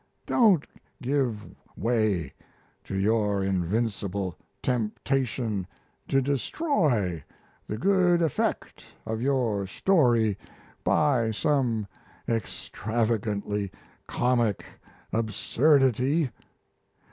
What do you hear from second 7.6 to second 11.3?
the good effect of your story by